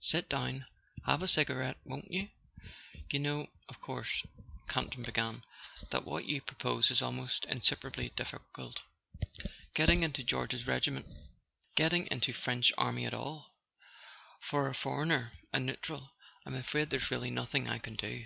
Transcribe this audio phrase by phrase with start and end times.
[0.00, 2.30] "Sit down—have a cigarette, won't you
[3.10, 4.24] ?—You know, of course,"
[4.66, 5.44] Campton began,
[5.90, 8.80] "that what you propose is almost insuperably difficult?"
[9.74, 11.04] "Getting into George's regiment?"
[11.74, 16.12] "Getting into the French army at all—for a for¬ eigner, a neutral...
[16.46, 18.24] I'm afraid there's really nothing I can do."